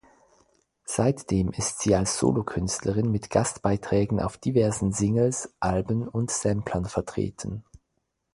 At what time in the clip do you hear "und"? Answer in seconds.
6.07-6.31